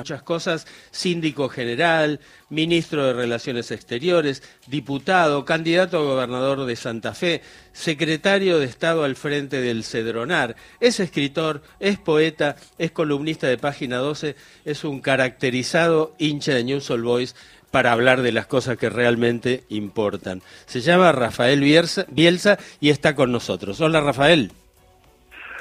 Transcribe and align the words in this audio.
muchas 0.00 0.22
cosas, 0.22 0.68
síndico 0.92 1.48
general, 1.48 2.20
ministro 2.50 3.04
de 3.04 3.14
Relaciones 3.14 3.72
Exteriores, 3.72 4.44
diputado, 4.68 5.44
candidato 5.44 5.98
a 5.98 6.04
gobernador 6.04 6.66
de 6.66 6.76
Santa 6.76 7.14
Fe, 7.14 7.42
secretario 7.72 8.60
de 8.60 8.66
Estado 8.66 9.02
al 9.02 9.16
frente 9.16 9.60
del 9.60 9.82
Cedronar. 9.82 10.54
Es 10.78 11.00
escritor, 11.00 11.62
es 11.80 11.98
poeta, 11.98 12.54
es 12.78 12.92
columnista 12.92 13.48
de 13.48 13.58
Página 13.58 13.96
12, 13.96 14.36
es 14.64 14.84
un 14.84 15.00
caracterizado 15.00 16.14
hincha 16.16 16.54
de 16.54 16.62
News 16.62 16.88
All 16.90 17.02
Boys 17.02 17.34
para 17.72 17.90
hablar 17.90 18.22
de 18.22 18.30
las 18.30 18.46
cosas 18.46 18.78
que 18.78 18.90
realmente 18.90 19.64
importan. 19.68 20.42
Se 20.66 20.80
llama 20.80 21.10
Rafael 21.10 21.60
Bielsa 21.60 22.56
y 22.78 22.90
está 22.90 23.16
con 23.16 23.32
nosotros. 23.32 23.80
Hola 23.80 24.00
Rafael. 24.00 24.52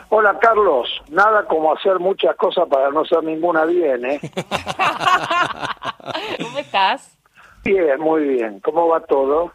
Hola 0.09 0.37
Carlos, 0.39 0.87
nada 1.09 1.45
como 1.45 1.73
hacer 1.73 1.99
muchas 1.99 2.35
cosas 2.37 2.65
para 2.69 2.89
no 2.91 3.01
hacer 3.01 3.21
ninguna 3.23 3.65
bien, 3.65 4.05
¿eh? 4.05 4.21
¿Cómo 6.41 6.59
estás? 6.59 7.17
Bien, 7.63 7.99
muy 7.99 8.23
bien. 8.23 8.59
¿Cómo 8.61 8.87
va 8.87 9.01
todo? 9.01 9.51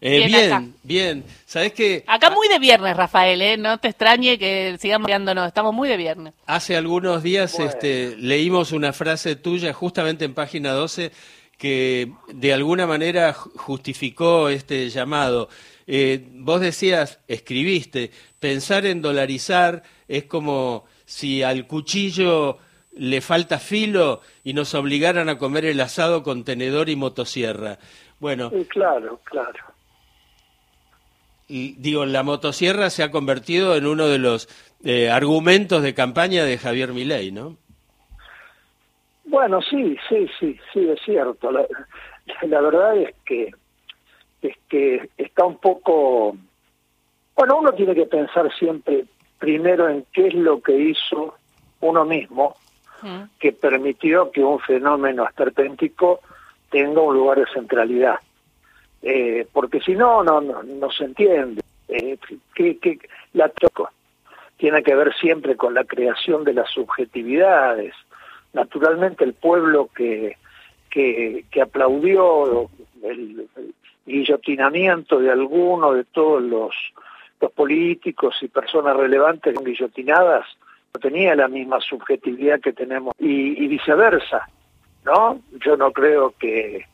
Eh, 0.00 0.26
bien, 0.26 0.74
bien, 0.84 1.24
¿Sabes 1.44 1.72
qué? 1.72 2.04
Acá 2.06 2.30
muy 2.30 2.46
de 2.46 2.60
viernes, 2.60 2.96
Rafael, 2.96 3.42
¿eh? 3.42 3.56
No 3.56 3.78
te 3.78 3.88
extrañe 3.88 4.38
que 4.38 4.76
sigamos 4.78 5.06
mirándonos, 5.06 5.48
estamos 5.48 5.74
muy 5.74 5.88
de 5.88 5.96
viernes. 5.96 6.34
Hace 6.46 6.76
algunos 6.76 7.24
días 7.24 7.58
este, 7.58 8.14
leímos 8.16 8.70
una 8.70 8.92
frase 8.92 9.34
tuya 9.34 9.72
justamente 9.72 10.24
en 10.24 10.34
página 10.34 10.70
12 10.70 11.10
que 11.58 12.12
de 12.28 12.52
alguna 12.52 12.86
manera 12.86 13.32
justificó 13.32 14.48
este 14.48 14.88
llamado. 14.88 15.48
Eh, 15.90 16.22
vos 16.32 16.60
decías, 16.60 17.18
escribiste, 17.28 18.10
pensar 18.38 18.84
en 18.84 19.00
dolarizar 19.00 19.82
es 20.06 20.24
como 20.24 20.84
si 21.06 21.42
al 21.42 21.66
cuchillo 21.66 22.58
le 22.92 23.22
falta 23.22 23.58
filo 23.58 24.20
y 24.44 24.52
nos 24.52 24.74
obligaran 24.74 25.30
a 25.30 25.38
comer 25.38 25.64
el 25.64 25.80
asado 25.80 26.22
con 26.22 26.44
tenedor 26.44 26.90
y 26.90 26.96
motosierra. 26.96 27.78
Bueno. 28.20 28.52
claro, 28.68 29.18
claro. 29.24 29.58
Y, 31.48 31.72
digo, 31.78 32.04
la 32.04 32.22
motosierra 32.22 32.90
se 32.90 33.02
ha 33.02 33.10
convertido 33.10 33.74
en 33.74 33.86
uno 33.86 34.08
de 34.08 34.18
los 34.18 34.46
eh, 34.84 35.08
argumentos 35.08 35.82
de 35.82 35.94
campaña 35.94 36.44
de 36.44 36.58
Javier 36.58 36.92
Milei, 36.92 37.32
¿no? 37.32 37.56
Bueno, 39.24 39.62
sí, 39.62 39.96
sí, 40.06 40.28
sí, 40.38 40.58
sí, 40.70 40.86
es 40.90 41.00
cierto. 41.02 41.50
la 41.50 42.60
verdad 42.60 42.94
es 42.98 43.14
que 43.24 43.52
es 44.42 44.56
que 44.68 45.10
está 45.16 45.44
un 45.44 45.58
poco... 45.58 46.36
Bueno, 47.36 47.58
uno 47.58 47.72
tiene 47.72 47.94
que 47.94 48.06
pensar 48.06 48.52
siempre 48.54 49.04
primero 49.38 49.88
en 49.88 50.04
qué 50.12 50.28
es 50.28 50.34
lo 50.34 50.60
que 50.60 50.76
hizo 50.76 51.34
uno 51.80 52.04
mismo 52.04 52.56
mm. 53.02 53.22
que 53.38 53.52
permitió 53.52 54.30
que 54.32 54.42
un 54.42 54.58
fenómeno 54.58 55.24
esperpéntico 55.24 56.20
tenga 56.70 57.00
un 57.00 57.14
lugar 57.14 57.38
de 57.38 57.52
centralidad. 57.52 58.18
Eh, 59.02 59.46
porque 59.52 59.80
si 59.80 59.94
no, 59.94 60.24
no, 60.24 60.40
no, 60.40 60.90
se 60.90 61.04
entiende. 61.04 61.62
Eh, 61.88 62.18
que, 62.54 62.78
que 62.78 62.98
la 63.32 63.48
troco 63.48 63.88
tiene 64.58 64.82
que 64.82 64.94
ver 64.94 65.14
siempre 65.14 65.56
con 65.56 65.72
la 65.72 65.84
creación 65.84 66.44
de 66.44 66.52
las 66.52 66.70
subjetividades. 66.70 67.94
Naturalmente 68.52 69.24
el 69.24 69.32
pueblo 69.32 69.88
que, 69.94 70.36
que, 70.90 71.44
que 71.50 71.62
aplaudió 71.62 72.68
el, 73.02 73.48
guillotinamiento 74.08 75.20
de 75.20 75.30
alguno 75.30 75.92
de 75.92 76.04
todos 76.04 76.42
los, 76.42 76.74
los 77.40 77.52
políticos 77.52 78.36
y 78.42 78.48
personas 78.48 78.96
relevantes 78.96 79.54
guillotinadas 79.62 80.46
no 80.92 81.00
tenía 81.00 81.34
la 81.34 81.48
misma 81.48 81.80
subjetividad 81.80 82.60
que 82.60 82.72
tenemos 82.72 83.14
y, 83.18 83.66
viceversa, 83.68 84.48
¿no? 85.04 85.40
Yo 85.64 85.76
no 85.76 85.92
creo 85.92 86.34
que, 86.38 86.86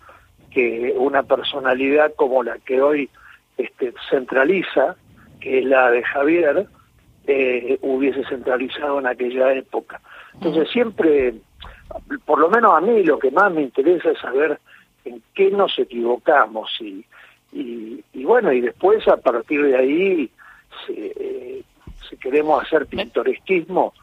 que 0.51 0.93
una 0.97 1.23
personalidad 1.23 2.12
como 2.17 2.43
la 2.43 2.59
que 2.59 2.83
hoy 2.83 3.09
este, 3.56 3.95
centraliza, 4.11 4.97
que 5.41 5.61
es 5.61 5.65
la 5.65 5.91
de 5.91 6.03
Javier, 6.03 6.67
eh, 7.27 7.78
hubiese 7.83 8.25
centralizado 8.25 8.99
en 8.99 9.06
aquella 9.06 9.53
época. 9.53 10.00
Entonces 10.34 10.69
siempre, 10.71 11.34
por 12.25 12.41
lo 12.41 12.50
menos 12.50 12.75
a 12.75 12.81
mí 12.81 13.05
lo 13.05 13.19
que 13.19 13.31
más 13.31 13.53
me 13.53 13.62
interesa 13.62 14.11
es 14.11 14.19
saber 14.19 14.59
en 15.05 15.22
qué 15.34 15.50
nos 15.50 15.78
equivocamos 15.78 16.71
y, 16.81 17.05
y, 17.54 18.25
bueno, 18.25 18.53
y 18.53 18.60
después 18.60 19.06
a 19.06 19.16
partir 19.16 19.62
de 19.62 19.76
ahí, 19.76 20.31
si, 20.87 21.65
si 22.09 22.16
queremos 22.16 22.62
hacer 22.62 22.87
pintoresquismo, 22.87 23.94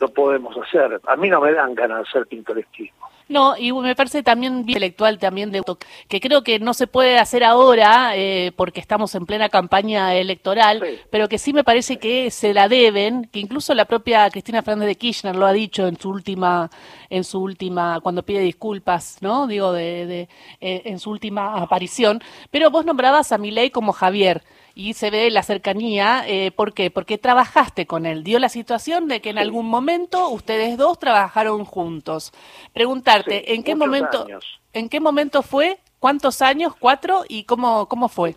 lo 0.00 0.08
podemos 0.08 0.56
hacer. 0.56 1.00
A 1.06 1.16
mí 1.16 1.28
no 1.28 1.40
me 1.40 1.52
dan 1.52 1.74
ganas 1.74 1.98
de 1.98 2.08
hacer 2.08 2.26
pintoresquismo. 2.26 3.03
No, 3.26 3.56
y 3.56 3.72
me 3.72 3.94
parece 3.96 4.22
también 4.22 4.58
intelectual 4.58 5.18
también 5.18 5.50
de 5.50 5.62
que 6.08 6.20
creo 6.20 6.42
que 6.42 6.58
no 6.58 6.74
se 6.74 6.86
puede 6.86 7.18
hacer 7.18 7.42
ahora 7.42 8.14
eh, 8.16 8.52
porque 8.54 8.80
estamos 8.80 9.14
en 9.14 9.24
plena 9.24 9.48
campaña 9.48 10.14
electoral, 10.14 10.84
pero 11.10 11.26
que 11.26 11.38
sí 11.38 11.54
me 11.54 11.64
parece 11.64 11.96
que 11.98 12.30
se 12.30 12.52
la 12.52 12.68
deben, 12.68 13.24
que 13.32 13.40
incluso 13.40 13.72
la 13.74 13.86
propia 13.86 14.28
Cristina 14.28 14.62
Fernández 14.62 14.88
de 14.88 14.96
Kirchner 14.96 15.36
lo 15.36 15.46
ha 15.46 15.54
dicho 15.54 15.86
en 15.86 15.98
su 15.98 16.10
última, 16.10 16.70
en 17.08 17.24
su 17.24 17.40
última, 17.40 17.98
cuando 18.02 18.24
pide 18.24 18.40
disculpas, 18.40 19.16
¿no? 19.22 19.46
Digo, 19.46 19.72
de, 19.72 20.04
de 20.04 20.28
eh, 20.60 20.82
en 20.84 20.98
su 20.98 21.10
última 21.10 21.62
aparición. 21.62 22.20
Pero 22.50 22.70
vos 22.70 22.84
nombrabas 22.84 23.32
a 23.32 23.38
Milei 23.38 23.70
como 23.70 23.94
Javier 23.94 24.42
y 24.74 24.94
se 24.94 25.10
ve 25.10 25.30
la 25.30 25.42
cercanía. 25.42 26.24
Eh, 26.26 26.50
¿Por 26.50 26.74
qué? 26.74 26.90
Porque 26.90 27.18
trabajaste 27.18 27.86
con 27.86 28.06
él. 28.06 28.24
Dio 28.24 28.38
la 28.38 28.48
situación 28.48 29.08
de 29.08 29.20
que 29.20 29.30
en 29.30 29.38
algún 29.38 29.66
momento 29.66 30.28
ustedes 30.28 30.76
dos 30.76 30.98
trabajaron 30.98 31.64
juntos. 31.64 32.32
Preguntarte, 32.72 33.54
¿en 33.54 33.62
qué 33.62 33.74
momento, 33.74 34.26
en 34.72 34.88
qué 34.88 35.00
momento 35.00 35.42
fue? 35.42 35.78
¿Cuántos 36.00 36.42
años? 36.42 36.74
¿Cuatro? 36.78 37.22
¿Y 37.28 37.44
cómo, 37.44 37.88
cómo 37.88 38.08
fue? 38.08 38.34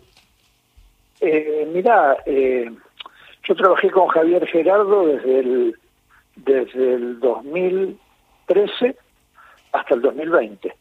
Eh, 1.20 1.68
mira, 1.72 2.16
eh, 2.26 2.70
yo 3.44 3.54
trabajé 3.56 3.90
con 3.90 4.08
Javier 4.08 4.46
Gerardo 4.46 5.06
desde 5.06 5.40
el, 5.40 5.78
desde 6.36 6.94
el 6.94 7.18
2013 7.20 8.96
hasta 9.72 9.94
el 9.94 10.00
2020, 10.00 10.74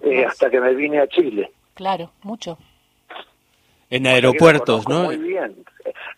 eh, 0.00 0.24
hasta 0.24 0.50
que 0.50 0.60
me 0.60 0.74
vine 0.74 1.00
a 1.00 1.06
Chile. 1.06 1.52
Claro, 1.74 2.10
mucho. 2.22 2.58
En 3.94 4.08
aeropuertos, 4.08 4.88
¿no? 4.88 5.04
Muy 5.04 5.18
bien. 5.18 5.54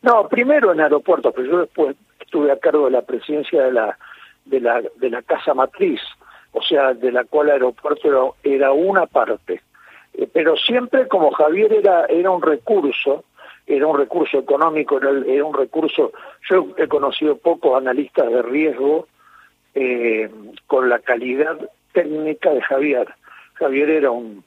No, 0.00 0.26
primero 0.28 0.72
en 0.72 0.80
aeropuertos, 0.80 1.34
pero 1.36 1.46
yo 1.46 1.58
después 1.58 1.94
estuve 2.18 2.50
a 2.50 2.58
cargo 2.58 2.86
de 2.86 2.92
la 2.92 3.02
presidencia 3.02 3.64
de 3.64 3.72
la 3.72 3.98
de 4.46 4.60
la 4.60 4.82
de 4.96 5.10
la 5.10 5.20
casa 5.20 5.52
matriz, 5.52 6.00
o 6.52 6.62
sea, 6.62 6.94
de 6.94 7.12
la 7.12 7.24
cual 7.24 7.48
el 7.48 7.52
aeropuerto 7.52 8.36
era, 8.42 8.72
una 8.72 9.04
parte. 9.04 9.60
Eh, 10.14 10.26
pero 10.32 10.56
siempre 10.56 11.06
como 11.06 11.30
Javier 11.32 11.70
era 11.74 12.06
era 12.06 12.30
un 12.30 12.40
recurso, 12.40 13.24
era 13.66 13.86
un 13.86 13.98
recurso 13.98 14.38
económico, 14.38 14.96
era, 14.96 15.44
un 15.44 15.52
recurso. 15.52 16.12
Yo 16.48 16.68
he 16.78 16.88
conocido 16.88 17.36
pocos 17.36 17.76
analistas 17.76 18.30
de 18.30 18.40
riesgo 18.40 19.06
eh, 19.74 20.30
con 20.66 20.88
la 20.88 21.00
calidad 21.00 21.58
técnica 21.92 22.54
de 22.54 22.62
Javier. 22.62 23.08
Javier 23.52 23.90
era 23.90 24.10
un 24.12 24.42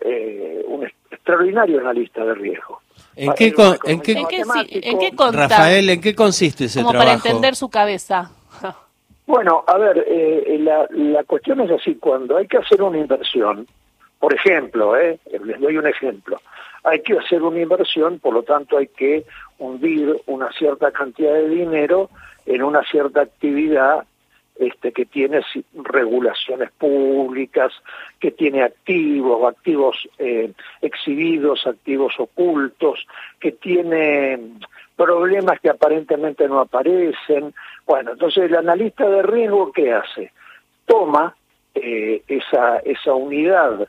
eh, 0.00 0.64
un 0.66 0.84
extraordinario 1.14 1.80
analista 1.80 2.24
de 2.24 2.34
riesgo. 2.34 2.80
¿En 3.16 3.32
qué, 3.34 3.54
en 3.84 4.00
qué, 4.00 4.14
Rafael, 5.32 5.88
¿en 5.90 6.00
qué 6.00 6.14
consiste 6.14 6.64
ese 6.64 6.82
Como 6.82 6.92
para 6.92 7.12
entender 7.12 7.54
su 7.54 7.68
cabeza. 7.68 8.30
bueno, 9.26 9.64
a 9.66 9.78
ver, 9.78 10.04
eh, 10.06 10.58
la, 10.60 10.86
la 10.90 11.24
cuestión 11.24 11.60
es 11.60 11.70
así, 11.70 11.94
cuando 11.96 12.36
hay 12.36 12.46
que 12.46 12.58
hacer 12.58 12.82
una 12.82 12.98
inversión, 12.98 13.66
por 14.18 14.34
ejemplo, 14.34 14.96
eh, 14.96 15.18
les 15.44 15.60
doy 15.60 15.76
un 15.76 15.86
ejemplo, 15.86 16.40
hay 16.82 17.02
que 17.02 17.18
hacer 17.18 17.42
una 17.42 17.60
inversión, 17.60 18.18
por 18.18 18.34
lo 18.34 18.42
tanto 18.42 18.78
hay 18.78 18.88
que 18.88 19.24
hundir 19.58 20.20
una 20.26 20.50
cierta 20.52 20.90
cantidad 20.90 21.32
de 21.32 21.48
dinero 21.48 22.10
en 22.46 22.62
una 22.62 22.82
cierta 22.84 23.22
actividad 23.22 24.04
este, 24.56 24.92
que 24.92 25.04
tiene 25.04 25.40
regulaciones 25.74 26.70
públicas, 26.72 27.72
que 28.20 28.30
tiene 28.30 28.62
activos, 28.62 29.52
activos 29.52 30.08
eh, 30.18 30.52
exhibidos, 30.80 31.66
activos 31.66 32.14
ocultos, 32.18 33.06
que 33.40 33.52
tiene 33.52 34.38
problemas 34.96 35.58
que 35.60 35.70
aparentemente 35.70 36.46
no 36.48 36.60
aparecen. 36.60 37.52
Bueno, 37.86 38.12
entonces 38.12 38.44
el 38.44 38.56
analista 38.56 39.08
de 39.08 39.22
riesgo, 39.22 39.72
¿qué 39.72 39.92
hace? 39.92 40.32
Toma 40.86 41.34
eh, 41.74 42.22
esa, 42.28 42.78
esa 42.78 43.14
unidad 43.14 43.88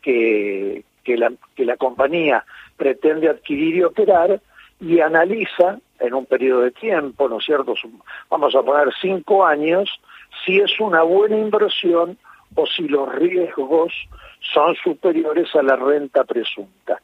que, 0.00 0.84
que, 1.02 1.16
la, 1.16 1.32
que 1.56 1.64
la 1.64 1.76
compañía 1.76 2.44
pretende 2.76 3.28
adquirir 3.28 3.76
y 3.76 3.82
operar 3.82 4.40
y 4.80 5.00
analiza 5.00 5.78
en 6.00 6.14
un 6.14 6.26
periodo 6.26 6.62
de 6.62 6.70
tiempo, 6.70 7.28
¿no 7.28 7.38
es 7.38 7.44
cierto? 7.44 7.74
Vamos 8.30 8.54
a 8.54 8.62
poner 8.62 8.92
cinco 9.00 9.44
años, 9.44 9.88
si 10.44 10.58
es 10.58 10.78
una 10.80 11.02
buena 11.02 11.36
inversión 11.36 12.18
o 12.54 12.66
si 12.66 12.88
los 12.88 13.12
riesgos 13.14 13.92
son 14.52 14.74
superiores 14.76 15.54
a 15.54 15.62
la 15.62 15.76
renta 15.76 16.24
presunta. 16.24 17.00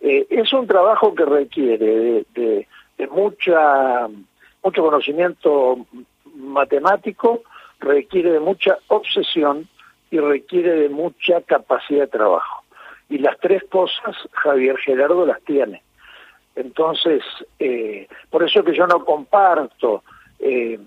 Eh, 0.00 0.26
es 0.30 0.52
un 0.52 0.66
trabajo 0.66 1.14
que 1.14 1.24
requiere 1.24 2.24
de, 2.34 2.66
mucha, 3.10 4.08
mucho 4.62 4.82
conocimiento 4.82 5.86
matemático, 6.34 7.42
requiere 7.78 8.32
de 8.32 8.40
mucha 8.40 8.78
obsesión 8.88 9.68
y 10.10 10.18
requiere 10.18 10.72
de 10.72 10.88
mucha 10.88 11.40
capacidad 11.42 12.02
de 12.02 12.18
trabajo. 12.18 12.64
Y 13.08 13.18
las 13.18 13.38
tres 13.38 13.62
cosas 13.70 14.16
Javier 14.32 14.76
Gerardo 14.78 15.26
las 15.26 15.42
tiene. 15.42 15.82
Entonces, 16.56 17.22
eh, 17.58 18.08
por 18.30 18.42
eso 18.42 18.62
que 18.64 18.74
yo 18.74 18.86
no 18.86 19.04
comparto, 19.04 20.02
eh, 20.38 20.78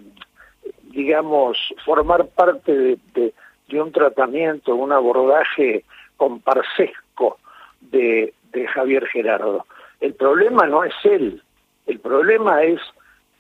digamos, 0.84 1.58
formar 1.86 2.28
parte 2.28 2.98
de, 3.14 3.34
un 3.74 3.92
tratamiento, 3.92 4.76
un 4.76 4.92
abordaje 4.92 5.84
comparsesco 6.16 7.40
de, 7.82 8.32
de 8.52 8.68
Javier 8.68 9.08
Gerardo. 9.08 9.66
El 10.00 10.14
problema 10.14 10.68
no 10.68 10.84
es 10.84 10.94
él, 11.04 11.42
el 11.88 12.00
problema 12.00 12.62
es 12.62 12.80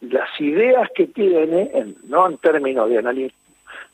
las 0.01 0.29
ideas 0.39 0.89
que 0.95 1.07
tiene, 1.07 1.71
no 2.05 2.27
en 2.27 2.37
términos 2.37 2.89
de, 2.89 2.97
análisis, 2.97 3.37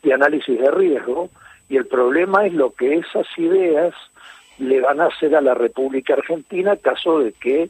de 0.01 0.13
análisis 0.13 0.59
de 0.59 0.71
riesgo, 0.71 1.29
y 1.67 1.77
el 1.77 1.85
problema 1.85 2.45
es 2.45 2.53
lo 2.53 2.71
que 2.73 2.95
esas 2.95 3.27
ideas 3.37 3.93
le 4.57 4.81
van 4.81 4.99
a 4.99 5.05
hacer 5.05 5.35
a 5.35 5.41
la 5.41 5.53
República 5.53 6.15
Argentina 6.15 6.75
caso 6.75 7.19
de 7.19 7.31
que 7.33 7.69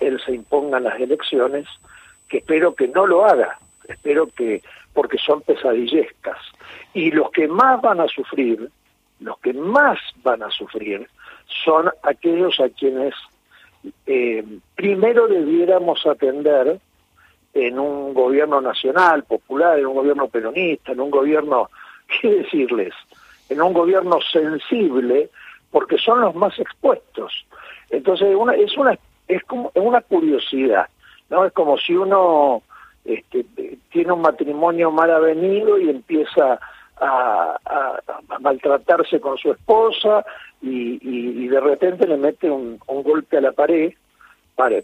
él 0.00 0.20
se 0.24 0.34
imponga 0.34 0.78
en 0.78 0.84
las 0.84 1.00
elecciones, 1.00 1.66
que 2.28 2.38
espero 2.38 2.74
que 2.74 2.88
no 2.88 3.06
lo 3.06 3.24
haga, 3.24 3.58
espero 3.88 4.26
que, 4.26 4.62
porque 4.92 5.18
son 5.18 5.42
pesadillescas. 5.42 6.38
Y 6.94 7.10
los 7.10 7.30
que 7.30 7.46
más 7.48 7.80
van 7.80 8.00
a 8.00 8.08
sufrir, 8.08 8.70
los 9.20 9.38
que 9.38 9.52
más 9.52 9.98
van 10.22 10.42
a 10.42 10.50
sufrir, 10.50 11.08
son 11.64 11.90
aquellos 12.02 12.58
a 12.60 12.68
quienes 12.70 13.14
eh, 14.06 14.44
primero 14.74 15.26
debiéramos 15.26 16.06
atender 16.06 16.80
en 17.54 17.78
un 17.78 18.14
gobierno 18.14 18.60
nacional, 18.60 19.24
popular, 19.24 19.78
en 19.78 19.86
un 19.86 19.94
gobierno 19.94 20.28
peronista, 20.28 20.92
en 20.92 21.00
un 21.00 21.10
gobierno, 21.10 21.68
¿qué 22.20 22.28
decirles? 22.28 22.94
En 23.48 23.60
un 23.60 23.72
gobierno 23.72 24.18
sensible, 24.32 25.30
porque 25.70 25.98
son 25.98 26.20
los 26.20 26.34
más 26.34 26.58
expuestos. 26.58 27.46
Entonces 27.90 28.28
es 28.58 28.76
una 28.76 28.96
es 29.30 29.44
como 29.44 29.70
una 29.74 30.00
curiosidad, 30.00 30.88
no 31.28 31.44
es 31.44 31.52
como 31.52 31.78
si 31.78 31.94
uno 31.94 32.62
este, 33.04 33.44
tiene 33.90 34.12
un 34.12 34.22
matrimonio 34.22 34.90
mal 34.90 35.10
avenido 35.10 35.78
y 35.78 35.88
empieza 35.88 36.58
a, 37.00 37.56
maltratarse 38.40 39.20
con 39.20 39.38
su 39.38 39.52
esposa 39.52 40.24
y, 40.60 41.48
de 41.48 41.60
repente 41.60 42.06
le 42.06 42.16
mete 42.16 42.50
un, 42.50 42.78
golpe 42.86 43.38
a 43.38 43.40
la 43.40 43.52
pared 43.52 43.92
para, 44.54 44.76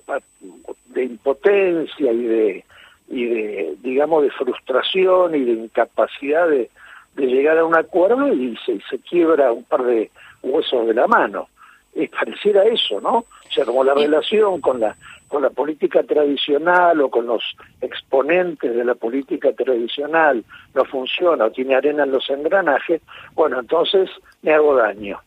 de 0.87 1.05
impotencia 1.05 2.13
y 2.13 2.23
de, 2.23 2.65
y 3.09 3.25
de, 3.27 3.77
digamos, 3.83 4.23
de 4.23 4.31
frustración 4.31 5.35
y 5.35 5.45
de 5.45 5.53
incapacidad 5.53 6.49
de, 6.49 6.71
llegar 7.17 7.59
a 7.59 7.65
un 7.65 7.75
acuerdo 7.75 8.33
y 8.33 8.57
se, 8.65 8.79
se 8.91 8.99
quiebra 8.99 9.51
un 9.51 9.65
par 9.65 9.85
de 9.85 10.11
huesos 10.43 10.87
de 10.87 10.95
la 10.95 11.07
mano. 11.07 11.49
Es 11.97 12.11
pareciera 12.11 12.65
eso, 12.65 13.01
¿no? 13.01 13.19
O 13.19 13.51
sea, 13.51 13.65
como 13.65 13.83
la 13.83 13.95
relación 13.95 14.61
con 14.61 14.81
la 14.81 14.97
con 15.29 15.43
la 15.43 15.51
política 15.51 16.05
tradicional 16.05 17.01
o 17.01 17.11
con 17.11 17.27
los 17.27 17.43
exponentes 17.81 18.77
de 18.77 18.85
la 18.85 18.95
política 18.95 19.53
tradicional 19.53 20.45
no 20.75 20.85
funciona 20.85 21.47
o 21.47 21.51
tiene 21.51 21.75
arena 21.75 22.05
en 22.05 22.13
los 22.13 22.31
engranajes, 22.31 23.03
bueno, 23.35 23.59
entonces 23.59 24.09
me 24.43 24.53
hago 24.53 24.77
daño. 24.77 25.19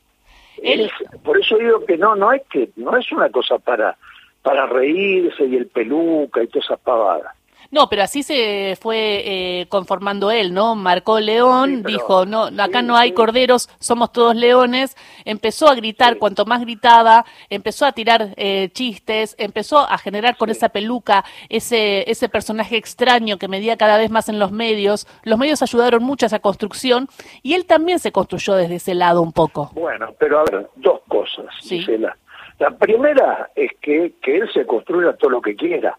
por 1.23 1.37
eso 1.39 1.57
digo 1.57 1.85
que 1.85 1.97
no, 1.97 2.15
no 2.15 2.31
es 2.31 2.43
que 2.49 2.69
no 2.77 2.95
es 2.95 3.11
una 3.11 3.29
cosa 3.29 3.57
para 3.57 3.97
para 4.41 4.67
reírse 4.67 5.45
y 5.45 5.57
el 5.57 5.67
peluca 5.67 6.41
y 6.41 6.47
todas 6.47 6.65
esas 6.65 6.79
pavadas. 6.79 7.35
No, 7.71 7.87
pero 7.87 8.01
así 8.01 8.23
se 8.23 8.77
fue 8.81 9.21
eh, 9.25 9.65
conformando 9.69 10.31
él, 10.31 10.53
¿no? 10.53 10.75
Marcó 10.75 11.19
león, 11.19 11.83
dijo, 11.83 12.25
no, 12.25 12.45
acá 12.45 12.81
no 12.81 12.97
hay 12.97 13.11
corderos, 13.11 13.69
somos 13.79 14.11
todos 14.11 14.35
leones. 14.35 14.97
Empezó 15.23 15.69
a 15.69 15.75
gritar, 15.75 16.17
cuanto 16.17 16.45
más 16.45 16.61
gritaba, 16.61 17.25
empezó 17.49 17.85
a 17.85 17.91
tirar 17.91 18.33
eh, 18.37 18.69
chistes, 18.73 19.35
empezó 19.37 19.79
a 19.79 19.97
generar 19.99 20.35
con 20.35 20.49
esa 20.49 20.69
peluca 20.69 21.23
ese, 21.47 22.09
ese 22.09 22.27
personaje 22.27 22.75
extraño 22.75 23.37
que 23.37 23.47
medía 23.47 23.77
cada 23.77 23.97
vez 23.97 24.09
más 24.09 24.29
en 24.29 24.39
los 24.39 24.51
medios. 24.51 25.07
Los 25.23 25.37
medios 25.37 25.61
ayudaron 25.61 26.03
mucho 26.03 26.25
a 26.25 26.27
esa 26.27 26.39
construcción 26.39 27.07
y 27.43 27.53
él 27.53 27.67
también 27.67 27.99
se 27.99 28.11
construyó 28.11 28.55
desde 28.55 28.75
ese 28.75 28.95
lado 28.95 29.21
un 29.21 29.31
poco. 29.31 29.69
Bueno, 29.73 30.13
pero 30.17 30.39
a 30.39 30.43
ver, 30.45 30.69
dos 30.75 31.01
cosas, 31.07 31.45
Gisela. 31.59 32.17
La 32.57 32.71
primera 32.71 33.51
es 33.55 33.71
que, 33.79 34.15
que 34.21 34.37
él 34.37 34.49
se 34.51 34.65
construya 34.65 35.13
todo 35.13 35.29
lo 35.29 35.41
que 35.41 35.55
quiera 35.55 35.97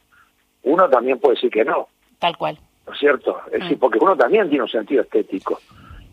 uno 0.65 0.89
también 0.89 1.19
puede 1.19 1.35
decir 1.35 1.51
que 1.51 1.65
no. 1.65 1.89
Tal 2.19 2.37
cual. 2.37 2.59
¿No 2.87 2.93
es 2.93 2.99
cierto? 2.99 3.41
Es 3.47 3.61
decir, 3.61 3.77
mm. 3.77 3.81
porque 3.81 3.99
uno 4.01 4.17
también 4.17 4.49
tiene 4.49 4.65
un 4.65 4.71
sentido 4.71 5.03
estético, 5.03 5.61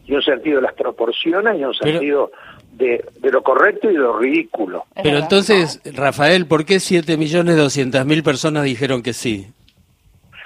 y 0.06 0.14
un 0.14 0.22
sentido 0.22 0.58
de 0.58 0.62
las 0.64 0.74
proporciones 0.74 1.60
y 1.60 1.64
un 1.64 1.74
sentido 1.74 2.32
de, 2.72 3.04
de, 3.20 3.32
lo 3.32 3.44
correcto 3.44 3.90
y 3.90 3.94
de 3.94 4.00
lo 4.00 4.18
ridículo. 4.18 4.86
Pero 5.04 5.18
entonces, 5.18 5.82
Rafael, 5.96 6.48
¿por 6.48 6.66
qué 6.66 6.76
7.200.000 6.76 8.24
personas 8.24 8.64
dijeron 8.64 9.04
que 9.04 9.14
sí? 9.14 9.52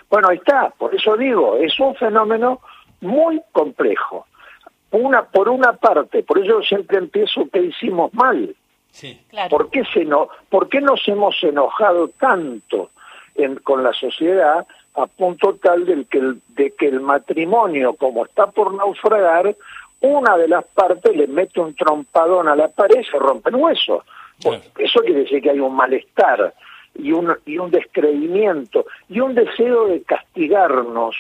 Bueno, 0.10 0.30
ahí 0.30 0.38
está, 0.38 0.74
por 0.78 0.94
eso 0.96 1.16
digo, 1.16 1.58
es 1.58 1.80
un 1.80 1.96
fenómeno 1.96 2.60
muy 3.02 3.42
complejo. 3.52 4.26
Una 4.92 5.24
por 5.24 5.48
una 5.48 5.74
parte, 5.74 6.24
por 6.24 6.40
eso 6.40 6.62
siempre 6.64 6.98
empiezo 6.98 7.48
que 7.50 7.62
hicimos 7.62 8.14
mal. 8.14 8.54
Sí, 8.92 9.22
claro. 9.30 9.50
¿Por 9.50 9.70
qué, 9.70 9.84
se 9.94 10.04
no, 10.04 10.28
¿Por 10.50 10.68
qué 10.68 10.82
nos 10.82 11.08
hemos 11.08 11.42
enojado 11.44 12.10
tanto? 12.10 12.92
Con 13.64 13.84
la 13.84 13.94
sociedad 13.94 14.66
a 14.96 15.08
punto 15.08 15.56
tal 15.56 15.86
del 15.86 16.06
que 16.06 16.18
el, 16.18 16.42
de 16.50 16.72
que 16.72 16.88
el 16.88 17.00
matrimonio, 17.00 17.94
como 17.94 18.26
está 18.26 18.48
por 18.48 18.74
naufragar, 18.74 19.56
una 20.02 20.38
de 20.38 20.48
las 20.48 20.66
partes 20.66 21.16
le 21.16 21.28
mete 21.28 21.60
un 21.60 21.76
trompadón 21.76 22.48
a 22.48 22.56
la 22.56 22.68
pared 22.68 23.00
y 23.00 23.06
se 23.06 23.18
rompe 23.18 23.50
el 23.50 23.56
hueso. 23.56 24.04
Eso 24.78 25.02
quiere 25.02 25.22
decir 25.22 25.42
que 25.42 25.52
hay 25.52 25.60
un 25.60 25.76
malestar 25.76 26.54
y 26.96 27.12
un, 27.12 27.34
y 27.46 27.58
un 27.58 27.70
descreimiento 27.70 28.86
y 29.08 29.20
un 29.20 29.36
deseo 29.36 29.88
de 29.88 30.02
castigarnos 30.02 31.16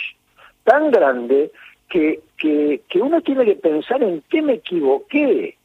tan 0.64 0.92
grande 0.92 1.52
que, 1.88 2.22
que, 2.38 2.82
que 2.90 3.00
uno 3.00 3.22
tiene 3.22 3.46
que 3.46 3.56
pensar 3.56 4.02
en 4.02 4.24
qué 4.30 4.42
me 4.42 4.54
equivoqué. 4.54 5.56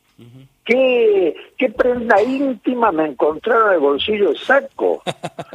¿Qué, 0.65 1.37
¿Qué 1.57 1.71
prenda 1.71 2.21
íntima 2.21 2.93
me 2.93 3.07
encontraron 3.07 3.69
en 3.69 3.75
el 3.75 3.81
bolsillo 3.81 4.31
de 4.31 4.39
saco? 4.39 5.03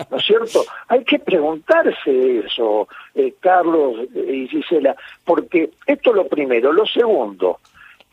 ¿No 0.10 0.18
es 0.18 0.26
cierto? 0.26 0.64
Hay 0.88 1.04
que 1.04 1.20
preguntarse 1.20 2.40
eso, 2.40 2.88
eh, 3.14 3.36
Carlos 3.40 4.08
y 4.16 4.48
Gisela, 4.48 4.96
porque 5.24 5.70
esto 5.86 6.10
es 6.10 6.16
lo 6.16 6.28
primero. 6.28 6.74
Lo 6.74 6.86
segundo, 6.88 7.60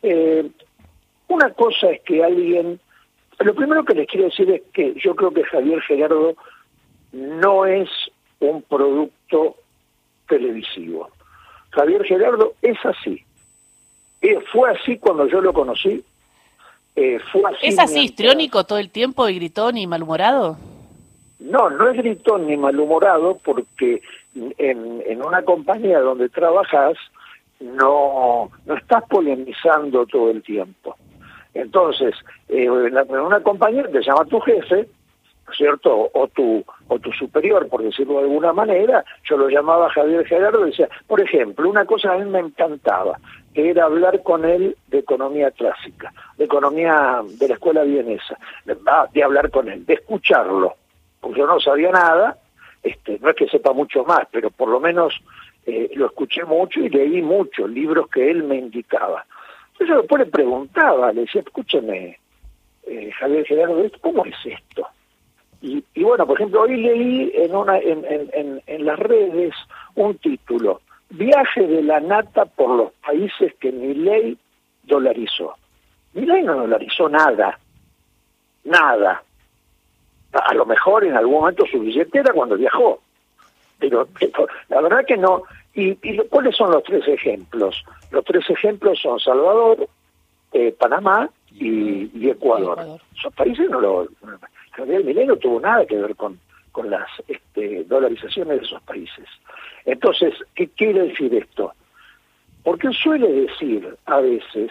eh, 0.02 0.46
una 1.28 1.50
cosa 1.50 1.90
es 1.90 2.02
que 2.02 2.22
alguien... 2.22 2.78
Lo 3.38 3.54
primero 3.54 3.84
que 3.84 3.94
les 3.94 4.08
quiero 4.08 4.26
decir 4.26 4.50
es 4.50 4.62
que 4.72 4.94
yo 4.94 5.14
creo 5.14 5.30
que 5.30 5.44
Javier 5.44 5.80
Gerardo 5.82 6.34
no 7.12 7.64
es 7.64 7.88
un 8.40 8.62
producto 8.62 9.56
televisivo. 10.28 11.08
Javier 11.70 12.04
Gerardo 12.04 12.54
es 12.60 12.76
así. 12.84 13.24
Eh, 14.20 14.40
fue 14.52 14.70
así 14.72 14.98
cuando 14.98 15.26
yo 15.28 15.40
lo 15.40 15.52
conocí 15.52 16.04
eh, 16.96 17.18
¿Es 17.62 17.78
así 17.78 18.00
histriónico 18.00 18.64
todo 18.64 18.78
el 18.78 18.90
tiempo 18.90 19.28
y 19.28 19.36
gritón 19.36 19.76
y 19.76 19.86
malhumorado? 19.86 20.56
No, 21.38 21.70
no 21.70 21.88
es 21.88 21.96
gritón 21.96 22.46
ni 22.46 22.56
malhumorado 22.56 23.38
porque 23.44 24.02
en, 24.34 25.02
en 25.06 25.22
una 25.22 25.42
compañía 25.42 26.00
donde 26.00 26.28
trabajas 26.28 26.96
no, 27.60 28.50
no 28.66 28.74
estás 28.74 29.04
polemizando 29.08 30.06
todo 30.06 30.30
el 30.30 30.42
tiempo. 30.42 30.96
Entonces, 31.54 32.14
eh, 32.48 32.64
en, 32.66 33.10
una 33.10 33.40
compañía 33.40 33.84
te 33.90 34.02
llama 34.02 34.24
tu 34.26 34.38
jefe, 34.40 34.88
¿cierto? 35.56 36.10
O 36.12 36.28
tu, 36.28 36.64
o 36.88 36.98
tu 36.98 37.10
superior, 37.12 37.68
por 37.68 37.82
decirlo 37.82 38.14
de 38.14 38.24
alguna 38.24 38.52
manera, 38.52 39.04
yo 39.28 39.36
lo 39.36 39.48
llamaba 39.48 39.90
Javier 39.90 40.26
Gerardo 40.26 40.66
y 40.66 40.70
decía, 40.70 40.88
por 41.06 41.20
ejemplo, 41.20 41.68
una 41.68 41.84
cosa 41.84 42.12
a 42.12 42.18
mí 42.18 42.30
me 42.30 42.40
encantaba, 42.40 43.18
era 43.54 43.84
hablar 43.84 44.22
con 44.22 44.44
él 44.44 44.76
de 44.88 44.98
economía 44.98 45.50
clásica, 45.50 46.12
de 46.36 46.44
economía 46.44 47.22
de 47.26 47.48
la 47.48 47.54
escuela 47.54 47.82
vienesa, 47.82 48.38
de, 48.64 49.22
hablar 49.22 49.50
con 49.50 49.68
él, 49.68 49.84
de 49.86 49.94
escucharlo, 49.94 50.74
porque 51.20 51.40
yo 51.40 51.46
no 51.46 51.58
sabía 51.60 51.90
nada, 51.90 52.38
este, 52.82 53.18
no 53.20 53.30
es 53.30 53.36
que 53.36 53.48
sepa 53.48 53.72
mucho 53.72 54.04
más, 54.04 54.26
pero 54.30 54.50
por 54.50 54.68
lo 54.68 54.80
menos 54.80 55.20
eh, 55.66 55.90
lo 55.94 56.06
escuché 56.06 56.44
mucho 56.44 56.80
y 56.80 56.88
leí 56.88 57.22
mucho, 57.22 57.66
libros 57.66 58.08
que 58.08 58.30
él 58.30 58.44
me 58.44 58.56
indicaba. 58.56 59.24
Entonces 59.72 59.88
yo 59.88 60.00
después 60.02 60.20
le 60.20 60.30
preguntaba, 60.30 61.12
le 61.12 61.22
decía, 61.22 61.42
escúcheme, 61.42 62.18
eh, 62.86 63.10
Javier 63.18 63.44
Gerardo, 63.46 63.84
¿cómo 64.00 64.24
es 64.24 64.36
esto? 64.44 64.86
Y, 65.60 65.82
bueno, 66.04 66.24
por 66.24 66.36
ejemplo, 66.36 66.62
hoy 66.62 66.76
leí 66.76 67.32
en, 67.34 67.52
una, 67.52 67.78
en, 67.78 68.62
en 68.64 68.86
las 68.86 68.96
redes 68.96 69.52
un 69.96 70.16
título, 70.18 70.80
Viaje 71.10 71.66
de 71.66 71.82
la 71.82 72.00
nata 72.00 72.44
por 72.44 72.70
los 72.70 72.92
países 73.04 73.54
que 73.60 73.72
mi 73.72 73.94
ley 73.94 74.36
dolarizó. 74.82 75.54
Mi 76.12 76.26
ley 76.26 76.42
no 76.42 76.54
dolarizó 76.54 77.08
nada, 77.08 77.58
nada. 78.64 79.22
A, 80.32 80.54
lo 80.54 80.66
mejor 80.66 81.04
en 81.04 81.16
algún 81.16 81.40
momento 81.40 81.64
su 81.70 81.80
billetera 81.80 82.32
cuando 82.34 82.56
viajó, 82.56 83.00
pero, 83.78 84.08
la 84.68 84.80
verdad 84.80 85.04
que 85.06 85.16
no 85.16 85.44
¿Y, 85.78 86.18
cuáles 86.28 86.56
son 86.56 86.72
los 86.72 86.82
tres 86.82 87.06
ejemplos? 87.06 87.84
Los 88.10 88.24
tres 88.24 88.48
ejemplos 88.50 88.98
son 89.00 89.20
Salvador, 89.20 89.88
eh, 90.52 90.74
Panamá 90.76 91.30
y, 91.52 92.28
Ecuador. 92.28 92.98
Esos 93.16 93.32
países 93.34 93.70
no 93.70 93.80
lo... 93.80 94.08
Javier 94.72 95.04
Milei 95.04 95.26
no 95.26 95.36
tuvo 95.36 95.60
nada 95.60 95.86
que 95.86 95.96
ver 95.96 96.16
con, 96.16 96.38
con 96.72 96.90
las 96.90 97.08
este, 97.28 97.84
dolarizaciones 97.84 98.58
de 98.58 98.66
esos 98.66 98.82
países. 98.82 99.24
Entonces, 99.88 100.34
¿qué 100.54 100.68
quiere 100.68 101.08
decir 101.08 101.34
esto? 101.34 101.72
Porque 102.62 102.90
suele 102.92 103.26
decir 103.26 103.96
a 104.04 104.20
veces 104.20 104.70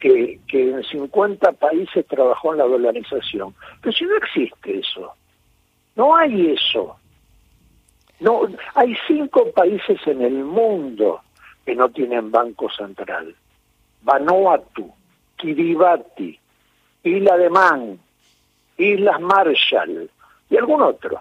que, 0.00 0.40
en 0.48 0.82
50 0.82 1.52
países 1.52 2.06
trabajó 2.06 2.52
en 2.52 2.58
la 2.58 2.64
dolarización, 2.64 3.54
pero 3.82 3.92
si 3.92 4.06
no 4.06 4.16
existe 4.16 4.78
eso, 4.78 5.12
no 5.96 6.16
hay 6.16 6.52
eso. 6.52 6.96
No, 8.20 8.48
hay 8.74 8.96
cinco 9.06 9.50
países 9.52 10.00
en 10.06 10.22
el 10.22 10.42
mundo 10.42 11.20
que 11.66 11.74
no 11.74 11.90
tienen 11.90 12.30
banco 12.30 12.70
central. 12.70 13.34
Vanuatu, 14.00 14.90
Kiribati, 15.36 16.40
Isla 17.02 17.36
de 17.36 17.50
Man, 17.50 17.98
Islas 18.78 19.20
Marshall 19.20 20.10
y 20.48 20.56
algún 20.56 20.80
otro. 20.80 21.20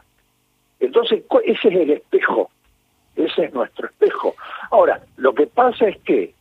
Entonces, 0.79 1.23
ese 1.43 1.67
es 1.67 1.75
el 1.75 1.89
espejo, 1.91 2.49
ese 3.17 3.45
es 3.45 3.53
nuestro 3.53 3.87
espejo. 3.87 4.35
Ahora, 4.71 5.01
lo 5.17 5.33
que 5.33 5.47
pasa 5.47 5.87
es 5.87 5.97
que 6.01 6.33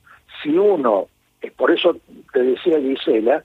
si 0.42 0.50
uno, 0.50 1.08
por 1.56 1.70
eso 1.70 1.96
te 2.32 2.42
decía 2.42 2.78
Gisela, 2.78 3.42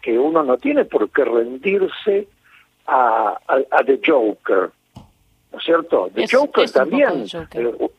que 0.00 0.18
uno 0.18 0.42
no 0.42 0.56
tiene 0.58 0.84
por 0.84 1.08
qué 1.10 1.24
rendirse 1.24 2.26
a, 2.86 3.38
a, 3.46 3.84
The 3.84 4.00
Joker, 4.04 4.70
¿no 5.52 5.58
es 5.58 5.64
cierto? 5.64 6.10
The 6.12 6.26
Joker 6.30 6.70
también. 6.70 7.24
Eh, 7.54 7.90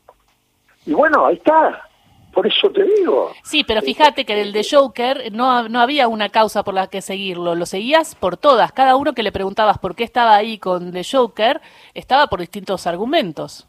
y 0.86 0.94
bueno, 0.94 1.26
ahí 1.26 1.36
está. 1.36 1.88
Por 2.34 2.48
eso 2.48 2.70
te 2.72 2.84
digo. 2.84 3.32
Sí, 3.44 3.64
pero 3.64 3.82
fíjate 3.84 4.26
que 4.26 4.36
del 4.36 4.54
The 4.54 4.64
Joker 4.70 5.32
no, 5.32 5.70
no 5.70 5.80
había 5.80 6.08
una 6.08 6.30
causa 6.30 6.64
por 6.64 6.74
la 6.74 6.88
que 6.88 7.02
seguirlo, 7.02 7.54
lo 7.54 7.68
seguías 7.68 8.16
por 8.16 8.38
todas. 8.38 8.72
Cada 8.72 8.96
uno 8.96 9.14
que 9.14 9.22
le 9.22 9.32
preguntabas 9.32 9.78
por 9.78 9.96
qué 9.96 10.04
estaba 10.04 10.36
ahí 10.36 10.58
con 10.58 10.92
The 10.92 11.04
Joker, 11.10 11.62
estaba 11.94 12.28
por 12.28 12.40
distintos 12.40 12.88
argumentos. 12.88 13.68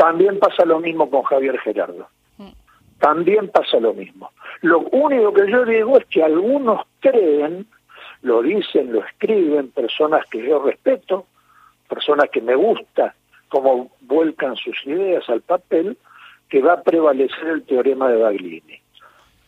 También 0.00 0.38
pasa 0.38 0.64
lo 0.64 0.80
mismo 0.80 1.10
con 1.10 1.24
Javier 1.24 1.58
Gerardo. 1.58 2.08
Mm. 2.38 2.48
También 3.00 3.50
pasa 3.50 3.78
lo 3.78 3.92
mismo. 3.92 4.30
Lo 4.62 4.78
único 4.78 5.34
que 5.34 5.50
yo 5.50 5.66
digo 5.66 5.98
es 5.98 6.06
que 6.06 6.22
algunos 6.22 6.80
creen 7.00 7.66
lo 8.22 8.40
dicen, 8.40 8.94
lo 8.94 9.04
escriben 9.04 9.70
personas 9.70 10.24
que 10.30 10.42
yo 10.42 10.62
respeto, 10.62 11.26
personas 11.86 12.30
que 12.30 12.40
me 12.40 12.54
gusta 12.54 13.14
cómo 13.50 13.90
vuelcan 14.00 14.56
sus 14.56 14.74
ideas 14.86 15.28
al 15.28 15.42
papel, 15.42 15.98
que 16.48 16.62
va 16.62 16.74
a 16.74 16.82
prevalecer 16.82 17.48
el 17.48 17.64
teorema 17.64 18.08
de 18.08 18.22
Baglini, 18.22 18.80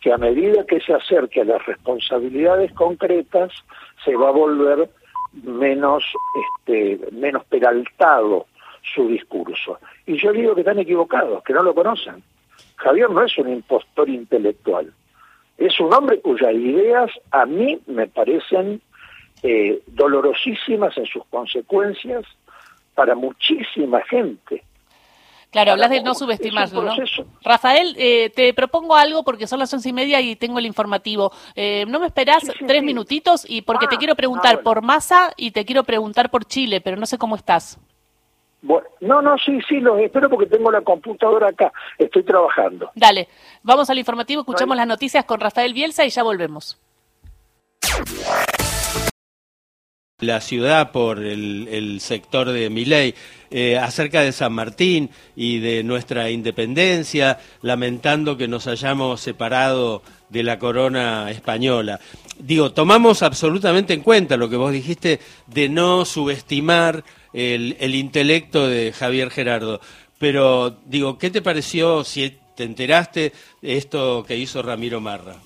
que 0.03 0.13
a 0.13 0.19
medida 0.19 0.67
que 0.67 0.81
se 0.81 0.93
acerque 0.93 1.41
a 1.41 1.45
las 1.45 1.65
responsabilidades 1.65 2.75
concretas, 2.75 3.53
se 4.05 4.15
va 4.17 4.29
a 4.29 4.33
volver 4.33 4.91
menos, 5.33 6.05
este, 6.45 7.11
menos 7.11 7.43
peraltado 7.47 8.47
su 8.95 9.09
discurso. 9.09 9.79
Y 10.07 10.17
yo 10.17 10.33
digo 10.33 10.55
que 10.55 10.61
están 10.61 10.79
equivocados, 10.79 11.43
que 11.45 11.53
no 11.53 11.63
lo 11.63 11.75
conocen. 11.75 12.23
Javier 12.77 13.11
no 13.11 13.23
es 13.25 13.37
un 13.39 13.49
impostor 13.49 14.09
intelectual 14.09 14.93
es 15.67 15.79
un 15.81 15.93
hombre 15.93 16.21
cuyas 16.21 16.53
ideas 16.53 17.11
a 17.31 17.47
mí 17.47 17.79
me 17.87 18.07
parecen 18.09 18.81
eh, 19.43 19.83
dolorosísimas 19.87 20.97
en 20.97 21.07
sus 21.07 21.25
consecuencias 21.27 22.25
para 22.95 23.15
muchísima 23.15 24.03
gente. 24.03 24.65
Claro, 25.51 25.73
hablas 25.73 25.91
de 25.91 26.03
no 26.03 26.15
subestimarlo, 26.15 26.83
¿no? 26.83 26.95
Rafael, 27.43 27.95
eh, 27.99 28.31
te 28.31 28.55
propongo 28.55 28.97
algo 28.97 29.23
porque 29.23 29.47
son 29.47 29.59
las 29.59 29.73
once 29.75 29.91
y 29.91 29.93
media 29.93 30.19
y 30.23 30.35
tengo 30.35 30.59
el 30.59 30.65
informativo. 30.65 31.31
Eh, 31.55 31.85
¿No 31.89 32.01
me 32.01 32.07
esperás 32.07 32.43
tres 32.67 32.83
minutitos? 32.83 33.45
Y 33.47 33.61
porque 33.61 33.87
te 33.87 33.97
ah, 33.97 33.99
quiero 33.99 34.17
preguntar 34.17 34.57
ah, 34.61 34.63
por 34.63 34.81
Massa 34.81 35.35
y 35.37 35.51
te 35.51 35.67
quiero 35.67 35.85
preguntar 35.85 36.31
por 36.31 36.47
Chile, 36.47 36.81
pero 36.81 36.97
no 36.97 37.05
sé 37.05 37.19
cómo 37.19 37.37
estás. 37.37 37.79
Bueno, 38.63 38.87
no, 39.01 39.21
no, 39.21 39.37
sí, 39.39 39.59
sí, 39.69 39.81
los 39.81 39.99
espero 39.99 40.31
porque 40.31 40.47
tengo 40.47 40.71
la 40.71 40.83
computadora 40.83 41.49
acá, 41.49 41.73
estoy 41.99 42.23
trabajando. 42.23 42.91
Dale, 42.95 43.29
vamos 43.65 43.91
al 43.91 43.99
informativo, 43.99 44.43
escuchamos 44.43 44.77
las 44.77 44.87
noticias 44.87 45.25
con 45.25 45.41
Rafael 45.41 45.75
Bielsa 45.75 46.05
y 46.05 46.11
ya 46.11 46.23
volvemos. 46.23 46.79
La 50.21 50.41
ciudad 50.41 50.93
por 50.93 51.19
el, 51.19 51.99
sector 52.01 52.53
de 52.53 52.71
Miley, 52.71 53.17
eh, 53.51 53.77
acerca 53.77 54.21
de 54.21 54.31
San 54.31 54.53
Martín 54.53 55.11
y 55.35 55.59
de 55.59 55.83
nuestra 55.83 56.31
independencia, 56.31 57.41
lamentando 57.63 58.37
que 58.37 58.47
nos 58.47 58.69
hayamos 58.69 59.21
separado 59.21 60.03
de 60.29 60.45
la 60.45 60.61
corona 60.61 61.29
española. 61.33 61.99
Digo, 62.39 62.71
tomamos 62.71 63.25
absolutamente 63.25 63.95
en 63.95 64.03
cuenta 64.03 64.37
lo 64.37 64.49
que 64.49 64.55
vos 64.55 64.71
dijiste 64.71 65.19
de 65.49 65.69
no 65.69 66.05
subestimar 66.05 67.03
el, 67.33 67.95
intelecto 67.95 68.67
de 68.67 68.93
Javier 68.93 69.31
Gerardo. 69.31 69.81
Pero 70.19 70.71
digo, 70.87 71.19
¿qué 71.19 71.31
te 71.31 71.43
pareció 71.43 72.05
si 72.05 72.39
te 72.57 72.65
enteraste 72.65 73.33
de 73.61 73.77
esto 73.77 74.25
que 74.27 74.37
hizo 74.37 74.63
Ramiro 74.63 75.01
Marra? 75.01 75.37